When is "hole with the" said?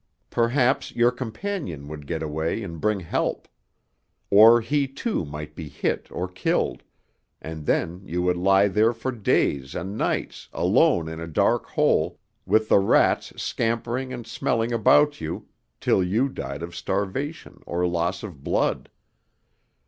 11.67-12.79